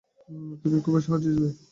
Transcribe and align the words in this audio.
তুমি 0.61 0.77
খুবই 0.85 1.01
সাহসী 1.05 1.27
ছেলে। 1.27 1.49